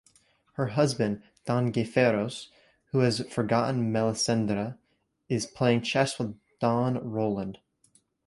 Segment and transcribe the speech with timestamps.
[0.53, 2.47] Her husband Don Gayferos,
[2.85, 4.79] who has forgotten Melisendra,
[5.29, 7.59] is playing chess with Don Roland.